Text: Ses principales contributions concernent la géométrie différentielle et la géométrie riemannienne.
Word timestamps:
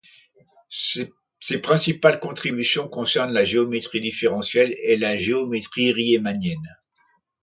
Ses 0.71 1.59
principales 1.61 2.19
contributions 2.19 2.87
concernent 2.89 3.33
la 3.33 3.45
géométrie 3.45 4.01
différentielle 4.01 4.75
et 4.81 4.97
la 4.97 5.15
géométrie 5.19 5.91
riemannienne. 5.91 6.75